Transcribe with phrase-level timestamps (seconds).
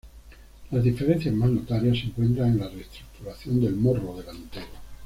[0.71, 4.65] Las diferencias más notorias se encuentran en la reestructuración del morro delantero.